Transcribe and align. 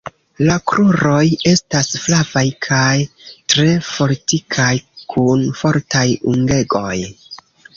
La 0.45 0.53
kruroj 0.69 1.25
estas 1.49 1.89
flavaj 2.05 2.43
kaj 2.67 2.95
tre 3.53 3.67
fortikaj 3.91 4.73
kun 5.15 5.47
fortaj 5.61 6.07
ungegoj. 6.35 6.97